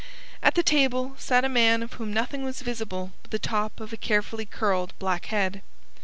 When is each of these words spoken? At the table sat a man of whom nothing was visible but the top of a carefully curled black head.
At 0.41 0.55
the 0.55 0.63
table 0.63 1.13
sat 1.19 1.45
a 1.45 1.47
man 1.47 1.83
of 1.83 1.93
whom 1.93 2.11
nothing 2.11 2.43
was 2.43 2.63
visible 2.63 3.11
but 3.21 3.29
the 3.29 3.37
top 3.37 3.79
of 3.79 3.93
a 3.93 3.97
carefully 3.97 4.47
curled 4.47 4.93
black 4.97 5.27
head. 5.27 5.61